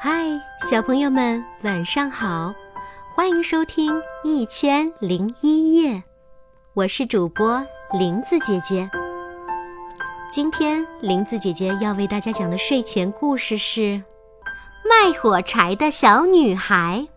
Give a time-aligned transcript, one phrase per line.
[0.00, 0.40] 嗨，
[0.70, 2.54] 小朋友们，晚上好！
[3.16, 5.94] 欢迎收听《一千零一夜》，
[6.72, 7.60] 我是主播
[7.98, 8.88] 林子姐姐。
[10.30, 13.80] 今天林子姐姐要为大家讲的睡前故事是
[14.88, 17.08] 《卖火柴的小女孩》。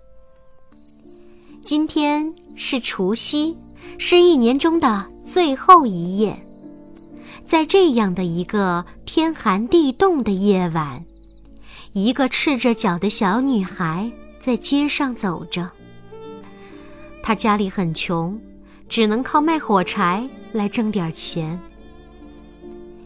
[1.63, 3.55] 今天是除夕，
[3.99, 6.35] 是一年中的最后一夜。
[7.45, 11.05] 在这样的一个天寒地冻的夜晚。
[11.93, 14.09] 一个赤着脚的小女孩
[14.39, 15.69] 在街上走着。
[17.21, 18.39] 她家里很穷，
[18.87, 21.59] 只能靠卖火柴来挣点钱。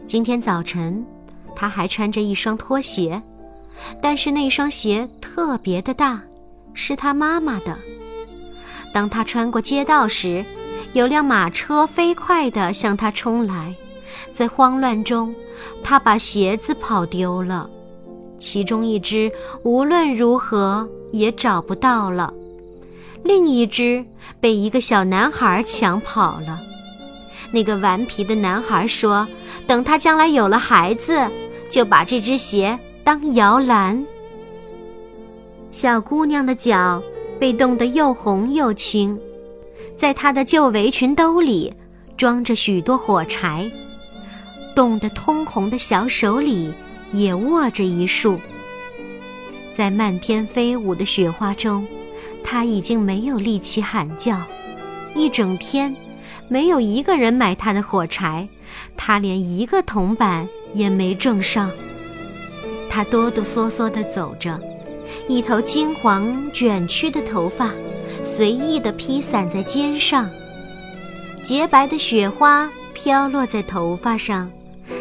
[0.06, 1.04] 今天早晨，
[1.56, 3.20] 她还穿着一双拖鞋，
[4.00, 6.22] 但是那双鞋特别的大，
[6.72, 7.76] 是她妈妈的。
[8.94, 10.44] 当她穿过街道时，
[10.92, 13.74] 有辆马车飞快地向她冲来，
[14.32, 15.34] 在慌乱中，
[15.82, 17.68] 她把鞋子跑丢了。
[18.38, 19.30] 其中一只
[19.62, 22.32] 无论如何也找不到了，
[23.22, 24.04] 另一只
[24.40, 26.60] 被一个小男孩抢跑了。
[27.52, 29.26] 那个顽皮的男孩说
[29.66, 31.18] ：“等他将来有了孩子，
[31.68, 34.04] 就把这只鞋当摇篮。”
[35.70, 37.02] 小姑娘的脚
[37.38, 39.18] 被冻得又红又青，
[39.96, 41.72] 在她的旧围裙兜里
[42.16, 43.70] 装着许多火柴，
[44.74, 46.72] 冻得通红的小手里。
[47.12, 48.38] 也握着一束，
[49.72, 51.86] 在漫天飞舞的雪花中，
[52.42, 54.40] 他已经没有力气喊叫。
[55.14, 55.96] 一整天，
[56.48, 58.48] 没有一个人买他的火柴，
[58.96, 61.70] 他连一个铜板也没挣上。
[62.90, 64.60] 他哆哆嗦嗦地走着，
[65.28, 67.70] 一头金黄卷曲的头发
[68.22, 70.28] 随意地披散在肩上，
[71.42, 74.50] 洁白的雪花飘落在头发上。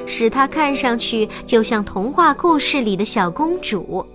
[0.05, 4.05] 使她看上去就像童话故事里的小公主。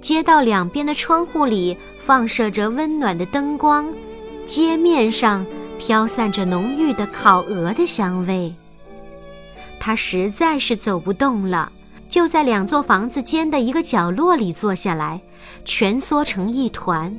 [0.00, 3.92] 街道两边的窗户里放射着温暖的灯光，
[4.46, 5.44] 街面上
[5.78, 8.54] 飘散着浓郁的烤鹅的香味。
[9.78, 11.70] 她实在是走不动了，
[12.08, 15.20] 就在两座房子间的一个角落里坐下来，
[15.64, 17.14] 蜷缩成一团。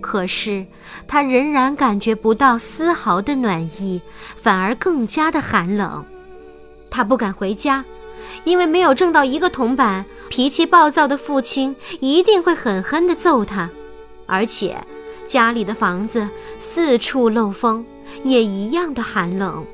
[0.00, 0.64] 可是
[1.06, 4.00] 她仍然感觉不到丝毫的暖意，
[4.36, 6.04] 反而更加的寒冷。
[6.90, 7.84] 他不敢回家，
[8.44, 13.70] 因为没有挣到一个铜板，脾气暴躁的父亲一定会狠狠地揍他。
[14.26, 14.76] 而且，
[15.26, 16.28] 家里的房子
[16.58, 17.84] 四处漏风，
[18.22, 19.64] 也一样的寒冷。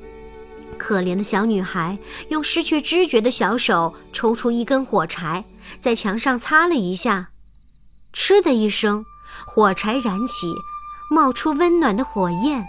[0.77, 1.97] 可怜的小女孩
[2.29, 5.45] 用失去知觉的小手抽出一根火柴，
[5.81, 7.29] 在墙上擦了一下，
[8.13, 9.05] 嗤的一声，
[9.47, 10.53] 火柴燃起，
[11.11, 12.67] 冒出温暖的火焰。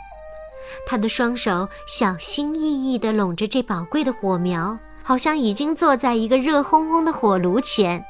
[0.86, 8.04] 他的双手小心翼翼地拢着这宝贵的火苗，好像已经坐在一个热烘烘的火炉前。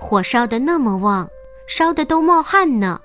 [0.00, 1.28] 火烧得那么旺，
[1.66, 3.00] 烧得都冒汗呢。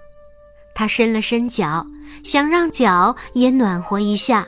[0.74, 1.86] 他伸了伸脚，
[2.24, 4.48] 想让脚也暖和一下，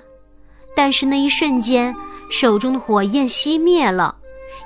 [0.75, 1.93] 但是那一瞬间，
[2.29, 4.15] 手中的火焰熄灭了，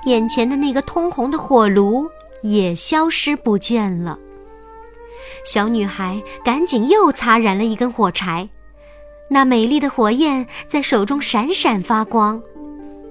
[0.04, 2.08] 眼前的那个通红的火炉
[2.42, 4.16] 也消失不见了。
[5.44, 8.48] 小女孩赶紧又擦燃了一根火柴。
[9.28, 12.40] 那美丽的火焰在手中闪闪发光，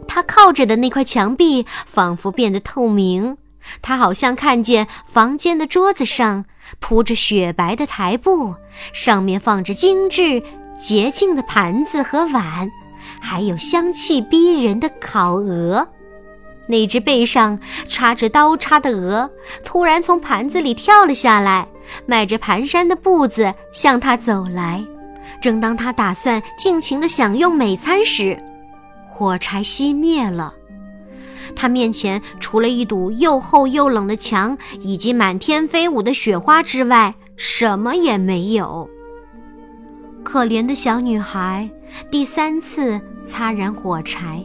[0.08, 3.38] 他靠着的那块墙壁仿佛变得透明。
[3.82, 6.46] 他好像看见房间的桌子上
[6.80, 8.54] 铺着雪白的台布，
[8.94, 10.42] 上面放着精致
[10.78, 12.72] 洁净的盘子和碗，
[13.20, 15.88] 还有香气逼人的烤鹅。
[16.68, 19.30] 那只背上插着刀叉的鹅
[19.64, 21.68] 突然从盘子里跳了下来，
[22.06, 24.84] 迈着蹒跚的步子向他走来。
[25.42, 28.38] 正当他打算尽情地享用美餐时，
[29.08, 30.54] 火柴熄灭了。
[31.56, 38.90] 他面前除了一堵又厚又冷的墙以及满天飞舞的雪花之外，什么也没有。
[40.24, 41.70] 可怜的小女孩
[42.10, 44.44] 第三次擦燃火柴，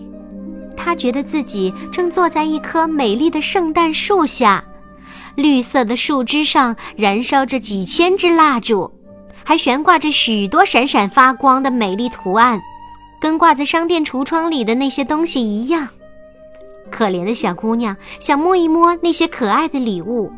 [0.76, 4.62] 她觉得自己正坐在一棵美丽的圣诞树下，
[5.34, 8.99] 绿色的树枝上燃烧着几千支蜡烛。
[9.50, 12.62] 还悬挂着许多闪闪发光的美丽图案，
[13.20, 15.88] 跟挂在商店橱窗里的那些东西一样。
[16.88, 20.32] 可怜的小姑娘想摸一摸那些可爱的礼物，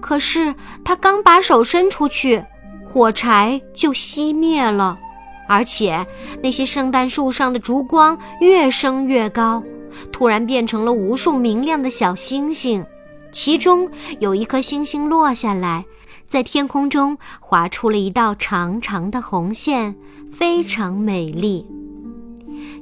[0.00, 2.42] 可是她刚把手伸出去，
[2.82, 4.98] 火柴就熄灭了，
[5.46, 6.06] 而且
[6.42, 9.62] 那些圣诞树上的烛光越升越高，
[10.10, 12.82] 突然变成了无数明亮的小星星，
[13.30, 13.86] 其中
[14.18, 15.84] 有一颗星星落下来。
[16.26, 19.94] 在天空中划出了一道长长的红线，
[20.30, 21.64] 非常美丽。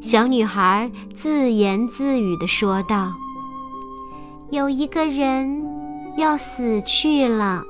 [0.00, 3.12] 小女孩自言自语地说道
[4.50, 5.62] ：“有一个人
[6.16, 7.62] 要死去了，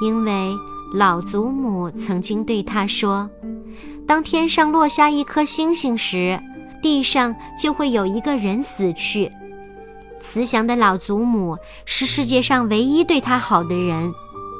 [0.00, 0.54] 因为
[0.92, 3.28] 老祖母曾经对他说
[4.06, 6.40] ：“当天上落下一颗星星时，
[6.80, 9.30] 地上就会有一个人死去。”
[10.26, 14.10] 慈祥的老祖母是世界上唯一对他好的人，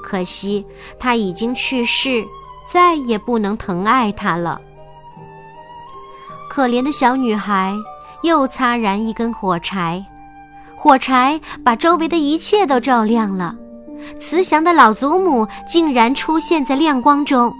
[0.02, 0.62] 可惜
[1.00, 2.22] 他已经去世，
[2.70, 4.60] 再也不能疼爱他了。
[6.50, 7.74] 可怜的小女孩
[8.22, 10.04] 又擦燃一根火柴，
[10.76, 13.56] 火柴把周围的一切都照亮了。
[14.20, 17.50] 慈祥的老祖母竟然出现在亮光中，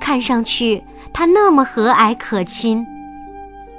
[0.00, 0.82] 看上去
[1.14, 2.84] 她那么和蔼可亲。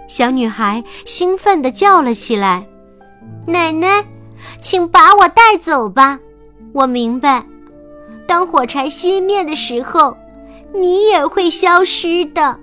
[0.08, 2.66] 小女孩兴奋地叫了起来。
[3.46, 4.04] 奶奶，
[4.62, 6.20] 请把我带走吧。
[6.74, 7.46] 我明白，
[8.26, 10.16] 当火柴熄灭的时候，
[10.74, 12.58] 你也会消失的，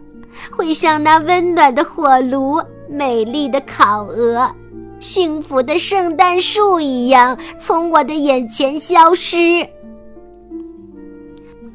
[0.51, 4.51] 会像那温暖的火炉、美丽的烤鹅、
[4.99, 9.67] 幸福的圣诞树一样，从我的眼前消失。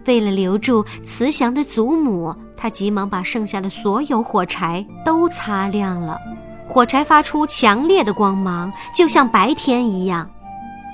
[0.05, 6.19] 为了留住慈祥的祖母，他急忙把剩下的所有火柴都擦亮了。
[6.67, 10.29] 火柴发出强烈的光芒，就像白天一样。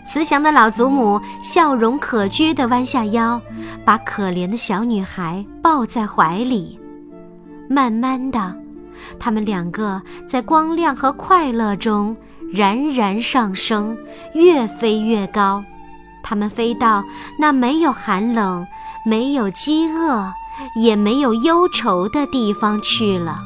[0.07, 3.39] 慈祥的老祖母笑容可掬地弯下腰，
[3.85, 6.77] 把可怜的小女孩抱在怀里。
[7.69, 8.53] 慢慢的，
[9.19, 12.17] 他们两个在光亮和快乐中
[12.51, 13.97] 冉冉上升，
[14.33, 15.63] 越飞越高。
[16.23, 17.03] 他们飞到
[17.39, 18.67] 那没有寒冷、
[19.05, 20.33] 没有饥饿、
[20.75, 23.37] 也没有忧愁的地方去了。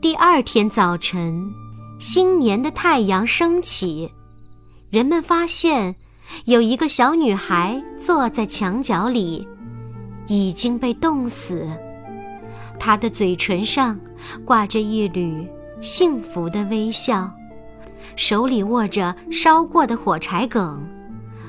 [0.00, 1.52] 第二天早晨，
[1.98, 4.10] 新年的太阳升起，
[4.88, 5.94] 人们发现
[6.46, 9.46] 有一个小女孩坐在墙角里，
[10.26, 11.68] 已经被冻死。
[12.78, 14.00] 她的嘴唇上
[14.42, 15.46] 挂着一缕
[15.82, 17.30] 幸福的微笑，
[18.16, 20.82] 手里握着烧过的火柴梗，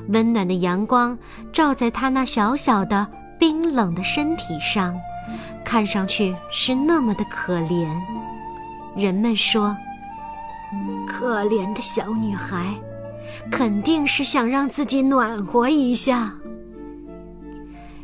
[0.09, 1.17] 温暖的阳光
[1.53, 3.07] 照在她那小小的、
[3.39, 4.93] 冰冷的身体上，
[5.63, 7.87] 看上去是那么的可怜。
[8.95, 9.75] 人们说
[11.07, 12.75] ：“可怜的小女孩，
[13.49, 16.33] 肯定是想让自己暖和一下。”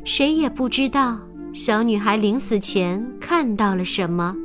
[0.06, 1.18] 谁也不知道
[1.54, 4.36] 小女孩临死前看到了什么。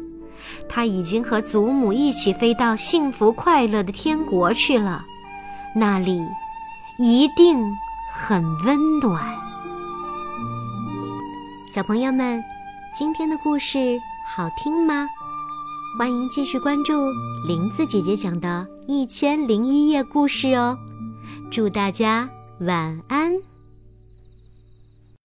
[0.69, 5.05] 她已经和祖母一起飞到幸福快乐的天国去了，
[5.77, 6.21] 那里
[6.99, 7.59] 一定
[8.13, 9.23] 很温暖。
[11.73, 12.43] 小朋友们，
[12.93, 13.79] 今天的故事
[14.27, 15.09] 好听吗？
[15.99, 17.13] 欢迎继续关注
[17.47, 20.79] 林子姐姐讲的《一千零一夜》故事哦，
[21.51, 22.27] 祝大家
[22.61, 23.52] 晚安。